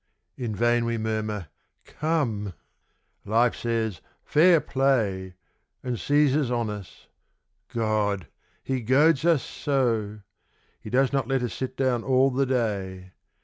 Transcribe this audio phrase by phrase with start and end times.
[0.35, 1.49] In vain we murmur;
[1.85, 2.55] "Come,"
[3.23, 5.35] Life says, "Fair play!"
[5.83, 7.05] And seizes on us.
[7.67, 8.25] God!
[8.63, 10.21] he goads us so!
[10.79, 13.11] He does not let us sit down all the day.